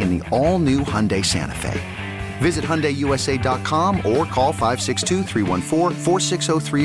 [0.00, 1.80] in the all new Hyundai Santa Fe.
[2.38, 5.24] Visit HyundaiUSA.com or call 562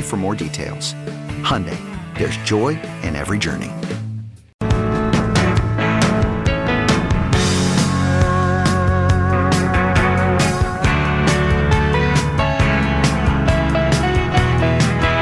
[0.02, 0.94] for more details.
[1.42, 1.78] Hyundai,
[2.16, 3.70] there's joy in every journey.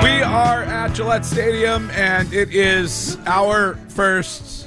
[0.03, 4.60] We are at Gillette Stadium, and it is our first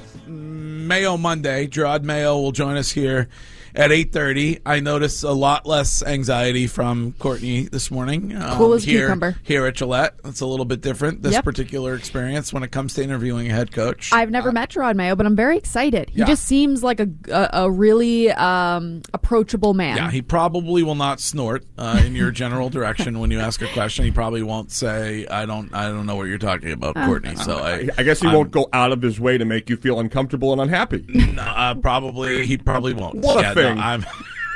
[0.87, 1.67] Mayo Monday.
[1.67, 3.27] Jerod Mayo will join us here
[3.75, 8.83] at 8.30 i noticed a lot less anxiety from courtney this morning um, cool as
[8.83, 9.35] here, cucumber.
[9.43, 10.15] here at gillette.
[10.25, 11.43] It's a little bit different this yep.
[11.43, 14.11] particular experience when it comes to interviewing a head coach.
[14.13, 16.09] I've never uh, met jerod mayo but i'm very excited.
[16.09, 16.25] He yeah.
[16.25, 19.97] just seems like a, a, a really um, approachable man.
[19.97, 23.67] Yeah he probably will not snort uh, in your general direction when you ask a
[23.67, 24.05] question.
[24.05, 27.35] He probably won't say i don't i don't know what you're talking about uh, courtney
[27.35, 29.77] so I, I, guess he I'm, won't go out of his way to make you
[29.77, 31.05] feel uncomfortable and unhappy.
[31.37, 33.15] Uh, probably he probably won't.
[33.15, 33.77] What yeah, thing.
[33.77, 34.05] No, I'm,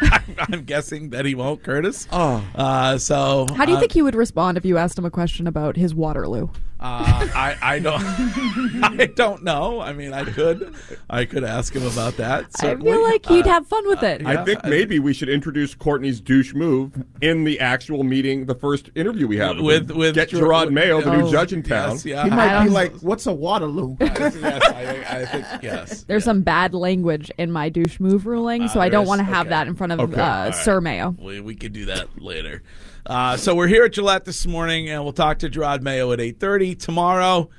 [0.39, 2.07] I'm guessing that he won't, Curtis.
[2.11, 5.05] Oh, uh, so how do you uh, think he would respond if you asked him
[5.05, 6.49] a question about his Waterloo?
[6.79, 8.03] Uh, I I don't
[8.83, 9.81] I don't know.
[9.81, 10.75] I mean, I could
[11.09, 12.55] I could ask him about that.
[12.55, 12.91] Certainly.
[12.91, 14.23] I feel like he'd uh, have fun with it.
[14.23, 18.45] Uh, yeah, I think maybe we should introduce Courtney's douche move in the actual meeting,
[18.45, 21.63] the first interview we have with with, get Jerod Mayo, the oh, new judge in
[21.63, 21.93] town.
[21.93, 22.23] Yes, yeah.
[22.25, 26.03] He might be like, "What's a Waterloo?" yes, I, I, think yes.
[26.03, 26.25] There's yeah.
[26.25, 29.49] some bad language in my douche move ruling, so I don't want to have okay.
[29.49, 30.21] that in front of okay.
[30.21, 30.55] uh, right.
[30.55, 31.15] Sir Mayo.
[31.19, 32.61] We, we could do that later.
[33.07, 36.19] Uh, so we're here at Gillette this morning, and we'll talk to Jerod Mayo at
[36.19, 36.77] 8.30.
[36.77, 37.49] Tomorrow,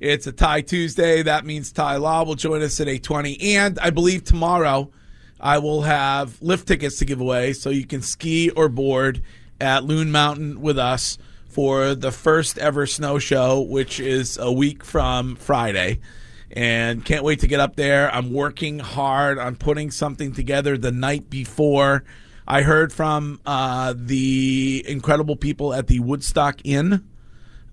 [0.00, 1.22] it's a Tie Tuesday.
[1.22, 3.54] That means Ty Law will join us at 8.20.
[3.54, 4.90] And I believe tomorrow
[5.40, 9.22] I will have lift tickets to give away, so you can ski or board
[9.60, 11.16] at Loon Mountain with us
[11.48, 16.00] for the first ever snow show, which is a week from Friday.
[16.50, 18.12] And can't wait to get up there.
[18.12, 22.02] I'm working hard on putting something together the night before–
[22.50, 27.06] I heard from uh, the incredible people at the Woodstock Inn,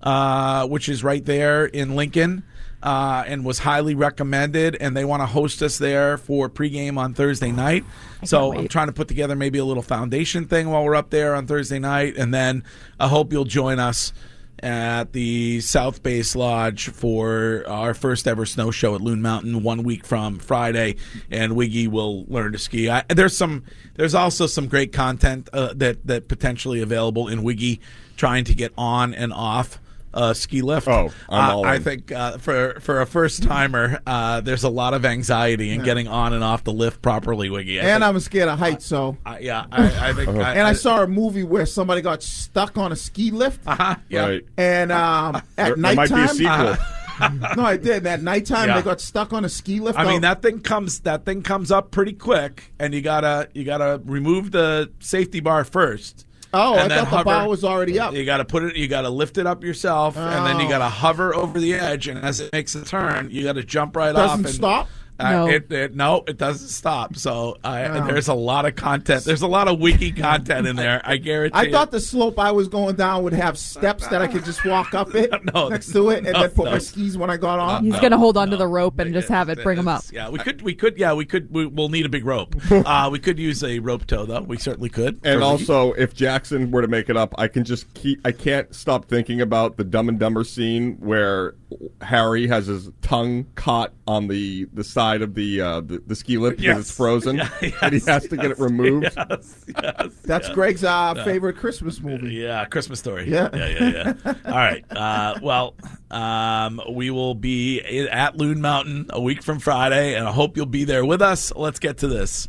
[0.02, 2.44] uh, which is right there in Lincoln.
[2.82, 7.14] Uh, and was highly recommended, and they want to host us there for pregame on
[7.14, 7.84] Thursday night.
[8.22, 11.34] so I'm trying to put together maybe a little foundation thing while we're up there
[11.34, 12.62] on Thursday night, and then
[13.00, 14.12] I hope you'll join us
[14.62, 19.82] at the South Base Lodge for our first ever snow show at Loon Mountain one
[19.82, 20.96] week from Friday,
[21.30, 22.88] and Wiggy will learn to ski.
[22.88, 23.64] I, there's some,
[23.94, 27.80] there's also some great content uh, that that potentially available in Wiggy,
[28.16, 29.78] trying to get on and off
[30.16, 30.88] uh, ski lift.
[30.88, 35.04] Oh, uh, I think uh, for for a first timer, uh, there's a lot of
[35.04, 35.84] anxiety in yeah.
[35.84, 37.78] getting on and off the lift properly, Wiggy.
[37.78, 40.26] I and think, I'm scared of heights, so yeah, I, I think.
[40.36, 40.40] Uh-huh.
[40.40, 43.60] I, and I, saw a movie where somebody got stuck on a ski lift.
[43.64, 44.44] Uh-huh, yeah, right.
[44.56, 46.08] and um, at there, nighttime.
[46.08, 46.76] There might be a sequel.
[47.56, 48.06] no, I did.
[48.06, 48.76] At nighttime, yeah.
[48.76, 49.98] they got stuck on a ski lift.
[49.98, 53.64] I mean, that thing comes that thing comes up pretty quick, and you gotta you
[53.64, 56.25] gotta remove the safety bar first.
[56.56, 57.18] Oh, I thought hover.
[57.18, 58.14] the bar was already up.
[58.14, 58.76] You got to put it.
[58.76, 60.20] You got to lift it up yourself, oh.
[60.20, 60.88] and then you got to oh.
[60.88, 62.08] hover over the edge.
[62.08, 64.52] And as it makes a turn, you got to jump right Doesn't off.
[64.52, 64.88] stop.
[65.18, 65.44] No.
[65.44, 67.16] Uh, it, it, no, it doesn't stop.
[67.16, 69.24] So uh, there's a lot of content.
[69.24, 71.00] There's a lot of Wiggy content in there.
[71.04, 71.54] I guarantee.
[71.54, 71.72] I you.
[71.72, 74.94] thought the slope I was going down would have steps that I could just walk
[74.94, 76.72] up it No, next to it and no, then put no.
[76.72, 77.84] my skis when I got on.
[77.84, 80.04] He's gonna hold onto the rope and just have it bring him up.
[80.12, 80.62] Yeah, we could.
[80.62, 80.98] We could.
[80.98, 81.50] Yeah, we could.
[81.50, 82.54] We, we'll need a big rope.
[82.70, 84.42] uh, we could use a rope tow though.
[84.42, 85.20] We certainly could.
[85.24, 88.20] And For- also, if Jackson were to make it up, I can just keep.
[88.24, 91.54] I can't stop thinking about the Dumb and Dumber scene where
[92.00, 96.36] Harry has his tongue caught on the the side of the uh, the, the ski
[96.38, 96.80] lift because Yes.
[96.80, 97.48] it's frozen, Yeah,
[97.82, 99.10] and he yes, has to get it removed.
[99.16, 102.34] Yes, yes, That's Greg's uh, favorite Christmas movie.
[102.34, 103.30] Yeah, Christmas story.
[103.30, 103.48] Yeah.
[103.54, 104.12] yeah, yeah.
[104.24, 104.34] yeah.
[104.44, 104.84] All right.
[104.90, 105.74] Uh, well,
[106.10, 110.66] um, we will be at Loon Mountain a week from Friday, and I hope you'll
[110.66, 111.52] be there with us.
[111.54, 112.48] Let's get to this.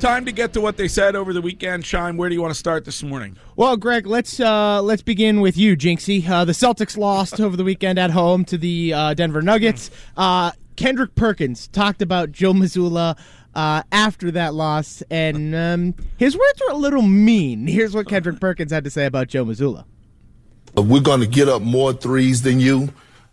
[0.00, 1.84] time to get to what they said over the weekend.
[1.84, 3.36] Shine, where do you want to start this morning?
[3.56, 6.28] Well, Greg, let's uh, let's begin with you, Jinxie.
[6.28, 9.90] Uh, the Celtics lost over the weekend at home to the uh, Denver Nuggets.
[10.16, 13.18] Uh, Kendrick Perkins talked about Joe Mazzulla
[13.54, 17.66] uh, after that loss, and um, his words were a little mean.
[17.66, 19.84] Here's what Kendrick Perkins had to say about Joe Mazzulla.
[20.76, 22.92] we're going to get up more threes than you.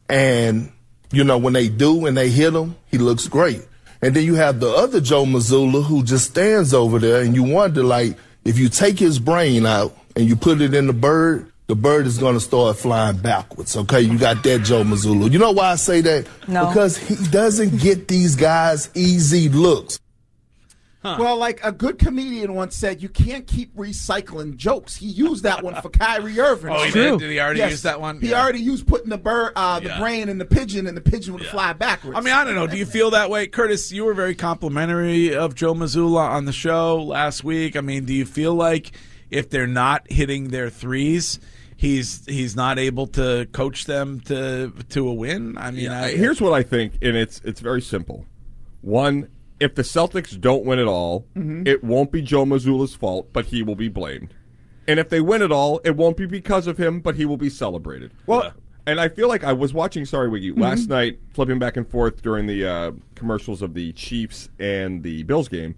[0.10, 0.72] And,
[1.12, 3.66] you know, when they do and they hit him, he looks great.
[4.04, 7.44] And then you have the other Joe Mazzulla who just stands over there and you
[7.44, 11.50] wonder, like, if you take his brain out and you put it in the bird,
[11.68, 13.78] the bird is going to start flying backwards.
[13.78, 14.02] Okay.
[14.02, 15.32] You got that Joe Mazzulla.
[15.32, 16.28] You know why I say that?
[16.50, 16.68] No.
[16.68, 20.00] Because he doesn't get these guys easy looks.
[21.04, 24.96] Well, like a good comedian once said, you can't keep recycling jokes.
[24.96, 26.72] He used that one for Kyrie Irving.
[26.74, 27.20] Oh, he did?
[27.20, 28.22] Did he already use that one?
[28.22, 28.42] He Yeah.
[28.42, 30.00] already used putting the bird, uh, the Yeah.
[30.00, 32.18] brain in the pigeon, and the pigeon would fly backwards.
[32.18, 32.68] I mean, I don't know.
[32.68, 33.92] Do you feel that way, Curtis?
[33.92, 37.76] You were very complimentary of Joe Mazzulla on the show last week.
[37.76, 38.92] I mean, do you feel like
[39.30, 41.40] if they're not hitting their threes,
[41.76, 45.58] he's he's not able to coach them to to a win?
[45.58, 48.26] I mean, I, Here's what I think, and it's it's very simple.
[48.82, 49.28] One,
[49.64, 51.66] if the Celtics don't win it all, Mm-hmm.
[51.66, 54.34] it won't be Joe Mazzulla's fault, but he will be blamed.
[54.88, 57.38] And if they win it all, it won't be because of him, but he will
[57.38, 58.12] be celebrated.
[58.28, 58.54] Well,
[58.86, 60.62] and I feel like I was watching Sorry Wiggy Mm-hmm.
[60.62, 65.24] last night, flipping back and forth during the uh, commercials of the Chiefs and the
[65.24, 65.76] Bills game.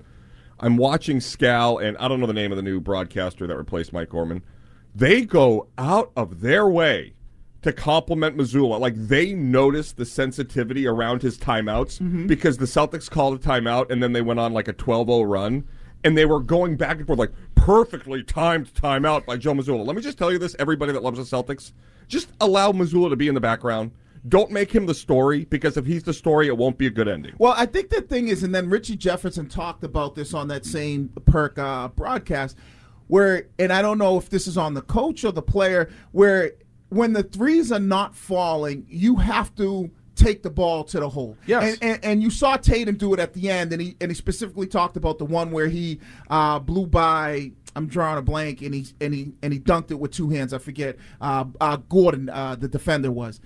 [0.60, 3.92] I'm watching Scal, and I don't know the name of the new broadcaster that replaced
[3.94, 4.42] Mike Gorman.
[4.96, 7.14] They go out of their way
[7.66, 8.80] to compliment Mazzulla.
[8.80, 12.28] Like they noticed the sensitivity around his timeouts Mm-hmm.
[12.28, 15.68] because the Celtics called a timeout and then they went on like a 12-0 run
[16.04, 19.86] and they were going back and forth like perfectly timed timeout by Joe Mazzulla.
[19.86, 21.72] Let me just tell you this, everybody that loves the Celtics,
[22.08, 23.92] just allow Mazzulla to be in the background.
[24.28, 27.08] Don't make him the story because if he's the story, it won't be a good
[27.08, 27.34] ending.
[27.38, 30.66] Well, I think the thing is, and then Richie Jefferson talked about this on that
[30.66, 32.58] same perk uh, broadcast,
[33.08, 36.54] where, and I don't know if this is on the coach or the player, where
[36.90, 41.38] when the threes are not falling, you have to take the ball to the hole.
[41.46, 41.78] Yes.
[41.82, 44.16] And, and, and you saw Tatum do it at the end, and he and he
[44.16, 46.00] specifically talked about the one where he
[46.30, 47.52] uh, blew by.
[47.76, 50.54] I'm drawing a blank, and he and he and he dunked it with two hands.
[50.54, 50.98] I forget.
[51.20, 53.42] Uh, uh, Gordon, uh, the defender, was,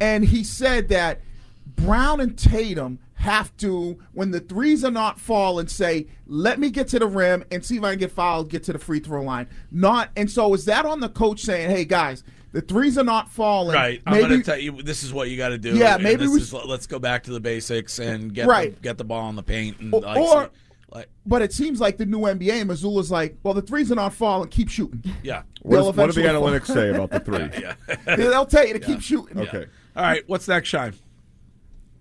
[0.00, 1.20] and he said that
[1.66, 6.88] Brown and Tatum have to, when the threes are not falling, say, "Let me get
[6.88, 9.22] to the rim and see if I can get fouled, get to the free throw
[9.22, 12.22] line." Not, and so is that on the coach saying, "Hey guys,
[12.54, 14.00] the threes are not falling." Right.
[14.06, 15.76] I'm going to tell you this is what you got to do.
[15.76, 18.74] Yeah, maybe this we- is, let's go back to the basics and get Right.
[18.74, 20.50] the, get the ball in the paint and Or- like, or- see-
[20.92, 24.14] like But it seems like the new NBA, Mazzulla's like, well, the threes are not
[24.14, 24.48] falling.
[24.48, 25.02] Keep shooting.
[25.24, 25.42] yeah.
[25.62, 27.50] What, They'll is, what do the analytics say about the three?
[27.60, 27.74] yeah.
[28.16, 29.38] They'll tell you to keep shooting.
[29.40, 29.66] Okay.
[29.96, 30.22] All right.
[30.28, 30.94] What's next, Shine?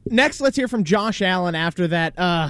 [0.05, 2.49] Next, let's hear from Josh Allen after that uh,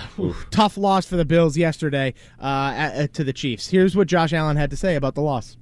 [0.50, 3.68] tough loss for the Bills yesterday uh, at, uh, to the Chiefs.
[3.70, 5.56] Here's what Josh Allen had to say about the loss.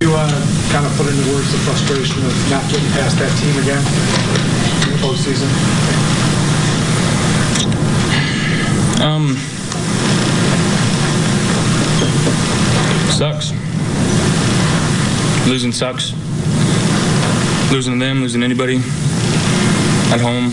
[0.00, 3.56] You uh, kind of put into words the frustration of not getting past that team
[3.58, 3.82] again
[4.86, 5.50] in the postseason.
[9.02, 9.36] Um,
[13.10, 13.50] sucks.
[15.48, 16.12] Losing sucks.
[17.72, 18.76] Losing them, losing anybody
[20.12, 20.50] at home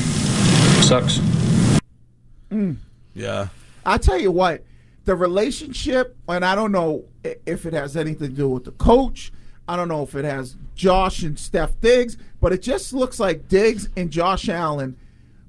[0.82, 1.20] sucks.
[3.14, 3.50] Yeah.
[3.86, 4.64] I tell you what,
[5.06, 9.32] the relationship, and I don't know if it has anything to do with the coach.
[9.68, 13.48] I don't know if it has Josh and Steph Diggs, but it just looks like
[13.48, 14.98] Diggs and Josh Allen,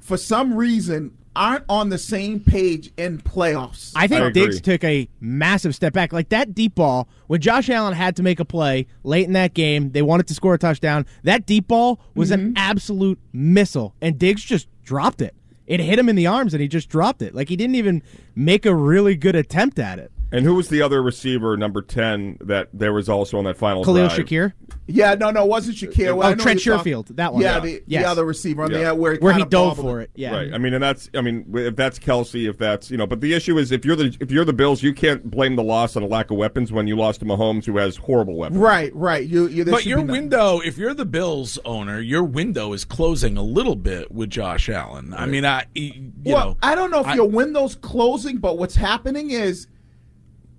[0.00, 3.92] for some reason, aren't on the same page in playoffs.
[3.94, 4.30] I think I.
[4.30, 6.12] Diggs took a massive step back.
[6.12, 9.54] Like that deep ball, when Josh Allen had to make a play late in that
[9.54, 11.06] game, they wanted to score a touchdown.
[11.22, 12.52] That deep ball was an mm-hmm.
[12.56, 15.34] absolute missile, and Diggs just dropped it.
[15.66, 17.34] It hit him in the arms, and he just dropped it.
[17.34, 18.02] Like he didn't even
[18.34, 20.10] make a really good attempt at it.
[20.30, 23.82] And who was the other receiver, number ten, that there was also on that final
[23.82, 24.26] Khalil drive?
[24.26, 24.52] Shakir,
[24.86, 26.08] Yeah, no, no, it wasn't Shakir.
[26.08, 27.42] Oh, well, Oh, Trent you're talking- Sherfield, that one.
[27.42, 27.60] Yeah, Yeah.
[27.60, 28.02] the, Yes.
[28.04, 28.78] the other receiver on Yeah.
[28.78, 30.10] there where, where he dove for it.
[30.14, 30.52] Yeah, Right.
[30.52, 31.08] I mean, and that's.
[31.14, 33.96] I mean, if that's Kelce, if that's you know, but the issue is if you're
[33.96, 36.72] the if you're the Bills, you can't blame the loss on a lack of weapons
[36.72, 38.58] when you lost to Mahomes, who has horrible weapons.
[38.60, 39.26] Right, right.
[39.26, 43.42] You, you, But your window, if you're the Bills owner, your window is closing a
[43.42, 45.14] little bit with Josh Allen.
[45.16, 48.58] I mean, I you well, know, I don't know if I- your window's closing, but
[48.58, 49.66] what's happening is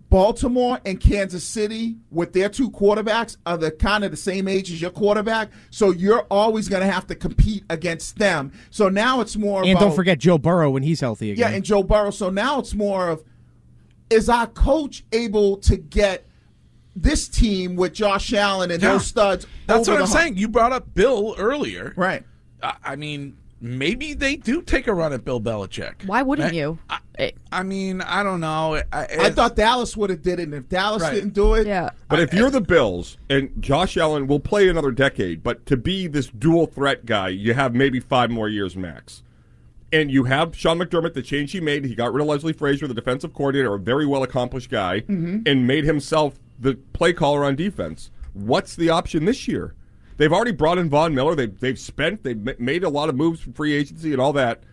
[0.10, 4.72] Baltimore and Kansas City, with their two quarterbacks, are the kind of the same age
[4.72, 5.50] as your quarterback.
[5.70, 8.52] So you're always going to have to compete against them.
[8.72, 11.52] So now it's more and about, don't forget Joe Burrow when he's healthy again.
[11.52, 12.10] yeah, and Joe Burrow.
[12.12, 13.24] So now it's more of
[14.10, 16.26] is our coach able to get
[16.96, 18.94] this team with Josh Allen and Yeah.
[18.94, 19.46] those studs?
[19.68, 20.20] That's over what I'm hump?
[20.20, 20.38] saying.
[20.38, 22.24] You brought up Bill earlier, right?
[22.64, 26.06] I, I mean, maybe they do take a run at Bill Belichick.
[26.06, 26.80] Why wouldn't I- you?
[26.90, 27.32] I, eh.
[27.52, 28.82] I mean, I don't know.
[28.92, 31.14] I, I thought Dallas would have did it, and if Dallas Right.
[31.16, 31.90] didn't do it, Yeah.
[32.08, 36.08] But if you're the Bills and Josh Allen will play another decade, but to be
[36.08, 39.24] this dual threat guy, you have maybe five more years max.
[39.92, 41.84] And you have Sean McDermott, the change he made.
[41.84, 45.40] He got rid of Leslie Frazier, the defensive coordinator, a very well accomplished guy, mm-hmm.
[45.48, 48.12] and made himself the play caller on defense.
[48.34, 49.74] What's the option this year?
[50.20, 51.34] They've already brought in Von Miller.
[51.34, 54.64] They've, they've spent, they've made a lot of moves for free agency and all that.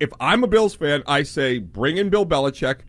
[0.00, 2.80] If I'm a Bills fan, I say bring in Bill Belichick.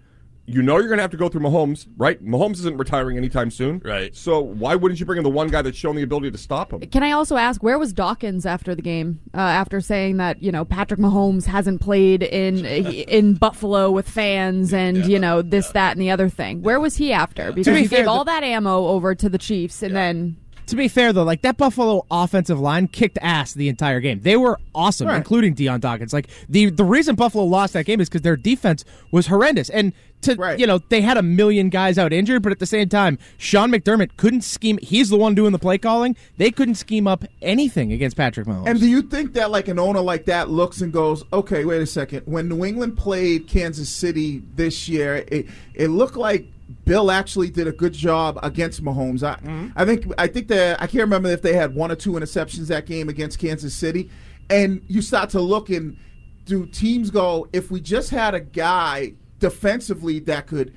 [0.47, 2.23] You know you're going to have to go through Mahomes, right?
[2.25, 3.79] Mahomes isn't retiring anytime soon.
[3.85, 4.15] Right.
[4.15, 6.73] So why wouldn't you bring in the one guy that's shown the ability to stop
[6.73, 6.79] him?
[6.81, 9.19] Can I also ask where was Dawkins after the game?
[9.35, 14.73] Uh, after saying that you know Patrick Mahomes hasn't played in in Buffalo with fans
[14.73, 16.63] and you know this that and the other thing.
[16.63, 17.51] Where was he after?
[17.51, 20.37] Because be he fair, gave the- all that ammo over to the Chiefs and then
[20.69, 24.21] To be fair, though, like that Buffalo offensive line kicked ass the entire game.
[24.21, 25.17] They were awesome, Right.
[25.17, 26.13] including Dion Dawkins.
[26.13, 29.93] Like the the reason Buffalo lost that game is because their defense was horrendous, and
[30.21, 30.59] to Right.
[30.59, 33.71] you know they had a million guys out injured, but at the same time, Sean
[33.71, 34.77] McDermott couldn't scheme.
[34.81, 36.15] He's the one doing the play calling.
[36.37, 38.67] They couldn't scheme up anything against Patrick Mahomes.
[38.69, 41.81] And do you think that like an owner like that looks and goes, okay, wait
[41.81, 42.23] a second.
[42.25, 46.45] When New England played Kansas City this year, it it looked like
[46.85, 49.23] Bill actually did a good job against Mahomes.
[49.23, 49.67] I, mm-hmm.
[49.75, 52.67] I think I think that I can't remember if they had one or two interceptions
[52.67, 54.09] that game against Kansas City.
[54.49, 55.97] And you start to look and
[56.45, 60.73] do teams go, if we just had a guy defensively that could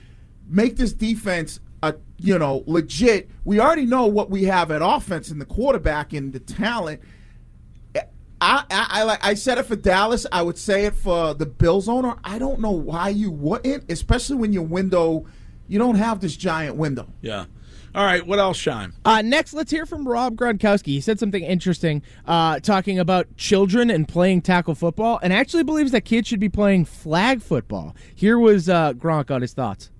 [0.47, 5.31] make this defense a you know legit, we already know what we have at offense
[5.31, 7.01] and the quarterback and the talent.
[8.45, 10.27] I, I, I said it for Dallas.
[10.33, 12.17] I would say it for the Bills owner.
[12.25, 15.27] I don't know why you wouldn't, especially when your window,
[15.73, 17.09] you don't have this giant window.
[17.23, 17.47] Yeah.
[17.95, 18.26] All right.
[18.26, 18.93] What else, Shine?
[19.07, 20.88] Uh, next, let's hear from Rob Gronkowski.
[20.88, 25.93] He said something interesting, uh, talking about children and playing tackle football, and actually believes
[25.93, 27.97] that kids should be playing flag football.
[28.14, 29.91] Here was uh, Gronk on his thoughts.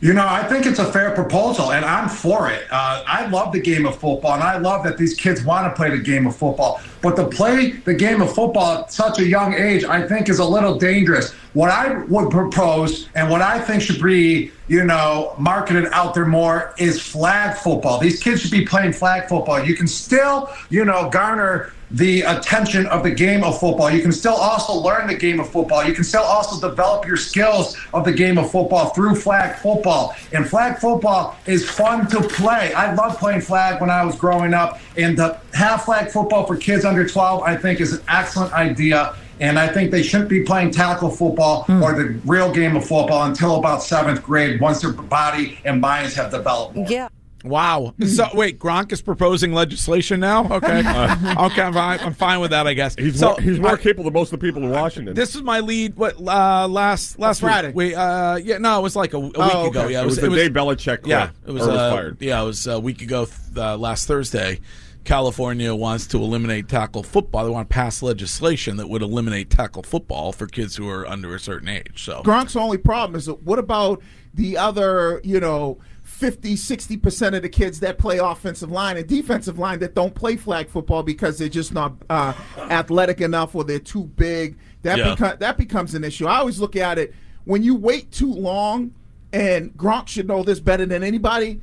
[0.00, 2.66] You know, I think it's a fair proposal, and I'm for it.
[2.70, 5.74] Uh, I love the game of football, and I love that these kids want to
[5.74, 6.82] play the game of football.
[7.00, 10.38] But to play the game of football at such a young age, I think is
[10.38, 11.32] a little dangerous.
[11.54, 16.26] What I would propose, and what I think should be, you know, marketed out there
[16.26, 17.98] more, is flag football.
[17.98, 19.64] These kids should be playing flag football.
[19.64, 23.90] You can still, you know, garner the attention of the game of football.
[23.90, 25.84] You can still also learn the game of football.
[25.84, 30.14] You can still also develop your skills of the game of football through flag football.
[30.32, 32.72] And flag football is fun to play.
[32.74, 34.80] I loved playing flag when I was growing up.
[34.96, 39.14] And to have flag football for kids under 12, I think, is an excellent idea.
[39.38, 41.82] And I think they shouldn't be playing tackle football hmm.
[41.82, 46.14] or the real game of football until about seventh grade once their body and minds
[46.14, 46.74] have developed.
[46.74, 46.86] more.
[46.88, 47.08] Yeah.
[47.48, 47.94] Wow.
[48.06, 50.44] So wait, Gronk is proposing legislation now.
[50.50, 50.78] Okay.
[50.80, 51.62] okay.
[51.62, 52.66] I'm fine, I'm fine with that.
[52.66, 53.28] I guess He's so.
[53.30, 55.14] more, he's more I- capable than most of the people in Washington.
[55.14, 55.96] This is my lead.
[55.96, 57.68] What uh, last last Friday.
[57.68, 57.76] Week.
[57.76, 59.82] Wait, uh, yeah, no, it was like a, a week Oh, ago.
[59.82, 59.92] okay.
[59.92, 62.16] Yeah, it was the day Belichick quit, Yeah, it was, or was uh, fired.
[62.20, 63.26] Yeah, it was a week ago.
[63.56, 64.60] Uh, last Thursday,
[65.04, 67.44] California wants to eliminate tackle football.
[67.44, 71.34] They want to pass legislation that would eliminate tackle football for kids who are under
[71.34, 72.04] a certain age.
[72.04, 74.02] So Gronk's only problem is that what about
[74.34, 75.78] the other, you know,
[76.16, 80.34] 50, 60% of the kids that play offensive line and defensive line that don't play
[80.36, 84.56] flag football because they're just not uh, athletic enough or they're too big.
[84.80, 85.14] That, Yeah.
[85.14, 86.26] beco- that becomes an issue.
[86.26, 88.94] I always look at it when you wait too long,
[89.34, 91.60] and Gronk should know this better than anybody.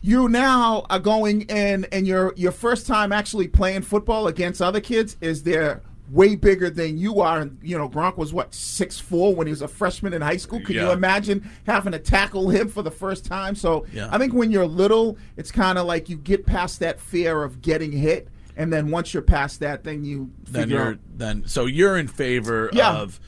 [0.00, 4.80] You now are going in, and your your first time actually playing football against other
[4.80, 5.82] kids is their
[6.12, 7.40] way bigger than you are.
[7.40, 10.36] And you know, Gronk was what six four when he was a freshman in high
[10.36, 10.60] school.
[10.60, 13.54] Could you imagine having to tackle him for the first time?
[13.54, 14.08] So Yeah.
[14.12, 17.62] I think when you're little, it's kind of like you get past that fear of
[17.62, 20.98] getting hit, and then once you're past that, then you then figure you're out.
[21.16, 22.92] then so you're in favor Yeah.
[22.98, 23.18] of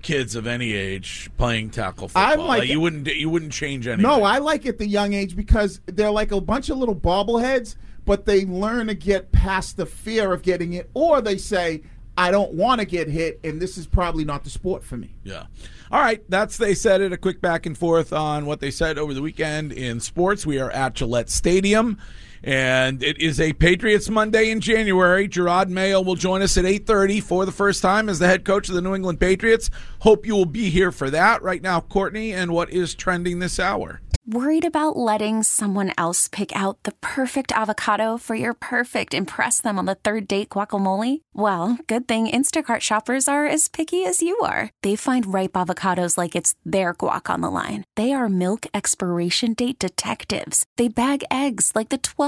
[0.00, 2.22] kids of any age playing tackle football.
[2.32, 4.04] I'm like- you wouldn't you wouldn't change anything.
[4.08, 7.74] No, I like it the young age because they're like a bunch of little bobbleheads,
[8.04, 11.82] but they learn to get past the fear of getting it, or they say,
[12.18, 15.14] I don't want to get hit, and this is probably not the sport for me.
[15.22, 15.46] Yeah.
[15.92, 16.20] All right.
[16.28, 17.12] That's they said it.
[17.12, 20.44] A quick back and forth on what they said over the weekend in sports.
[20.44, 21.96] We are at Gillette Stadium.
[22.42, 25.28] And it is a Patriots Monday in January.
[25.28, 28.68] Jerod Mayo will join us at 8:30 for the first time as the head coach
[28.68, 29.70] of the New England Patriots.
[30.00, 31.42] Hope you will be here for that.
[31.42, 34.00] Right now, Courtney, and what is trending this hour?
[34.30, 39.78] Worried about letting someone else pick out the perfect avocado for your perfect impress them
[39.78, 41.22] on the third date guacamole?
[41.32, 44.68] Well, good thing Instacart shoppers are as picky as you are.
[44.82, 47.84] They find ripe avocados like it's their guac on the line.
[47.96, 50.66] They are milk expiration date detectives.
[50.76, 52.27] They bag eggs like the 12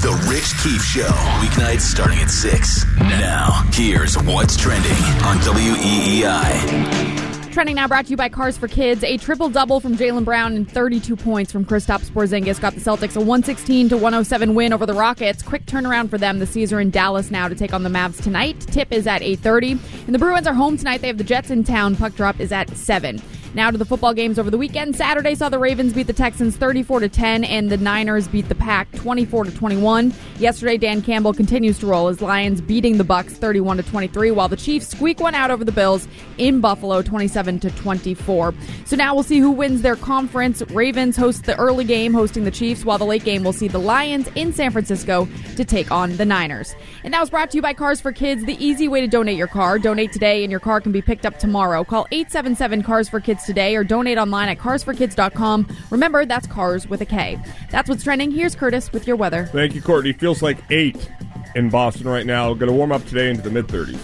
[0.00, 1.10] The Rich Keefe Show.
[1.42, 2.86] Weeknights starting at 6.
[3.00, 7.52] Now, here's what's trending on WEEI.
[7.52, 9.04] Trending now brought to you by Cars for Kids.
[9.04, 13.14] A triple double from Jaylen Brown and 32 points from Kristaps Porzingis got the Celtics
[13.14, 15.42] a 116 to 107 win over the Rockets.
[15.42, 16.38] Quick turnaround for them.
[16.38, 18.58] The C's are in Dallas now to take on the Mavs tonight.
[18.58, 21.02] Tip is at 8:30, and the Bruins are home tonight.
[21.02, 21.94] They have the Jets in town.
[21.94, 23.20] Puck drop is at 7.
[23.52, 24.94] Now to the football games over the weekend.
[24.94, 28.54] Saturday saw the Ravens beat the Texans 34 to 10 and the Niners beat the
[28.54, 30.14] Pack 24 to 21.
[30.38, 34.48] Yesterday Dan Campbell continues to roll as Lions beating the Bucks 31 to 23 while
[34.48, 36.06] the Chiefs squeak one out over the Bills
[36.38, 38.54] in Buffalo 27 to 24.
[38.84, 40.62] So now we'll see who wins their conference.
[40.70, 43.78] Ravens host the early game hosting the Chiefs while the late game will see the
[43.78, 46.76] Lions in San Francisco to take on the Niners.
[47.02, 49.36] And that was brought to you by Cars for Kids, the easy way to donate
[49.36, 49.80] your car.
[49.80, 51.82] Donate today and your car can be picked up tomorrow.
[51.82, 55.66] Call 877 Cars for Kids today or donate online at carsforkids.com.
[55.90, 57.38] Remember, that's cars with a K.
[57.70, 58.30] That's what's trending.
[58.30, 59.46] Here's Curtis with your weather.
[59.46, 60.12] Thank you, Courtney.
[60.12, 61.10] Feels like eight
[61.54, 62.54] in Boston right now.
[62.54, 63.98] Going to warm up today into the mid 30s.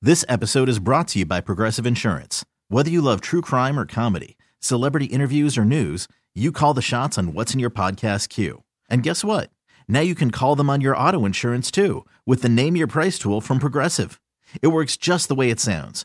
[0.00, 2.44] This episode is brought to you by Progressive Insurance.
[2.68, 7.18] Whether you love true crime or comedy, celebrity interviews or news, you call the shots
[7.18, 8.64] on what's in your podcast queue.
[8.88, 9.50] And guess what?
[9.86, 13.18] Now you can call them on your auto insurance too with the Name Your Price
[13.18, 14.20] tool from Progressive.
[14.60, 16.04] It works just the way it sounds.